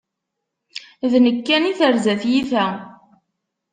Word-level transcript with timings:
D 1.11 1.13
nekk 1.25 1.39
kan 1.47 1.63
i 1.71 1.73
terza 1.79 2.13
tyita! 2.21 2.65